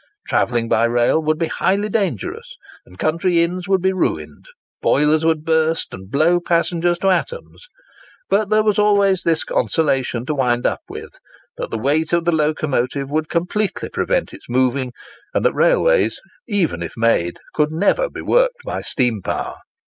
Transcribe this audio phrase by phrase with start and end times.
[0.25, 2.57] Travelling by rail would be highly dangerous,
[2.87, 4.45] and country inns would be ruined.
[4.81, 7.67] Boilers would burst and blow passengers to atoms.
[8.27, 13.11] But there was always this consolation to wind up with—that the weight of the locomotive
[13.11, 14.91] would completely prevent its moving,
[15.35, 19.57] and that railways, even if made, could never be worked by steam power.